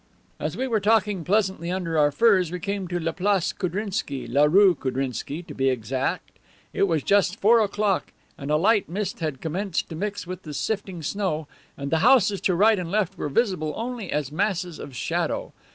[0.39, 4.45] "As we were talking pleasantly under our furs we came to la Place Koudrinsky, la
[4.45, 6.39] rue Koudrinsky, to be exact.
[6.73, 10.55] It was just four o'clock, and a light mist had commenced to mix with the
[10.55, 14.95] sifting snow, and the houses to right and left were visible only as masses of
[14.95, 15.53] shadow.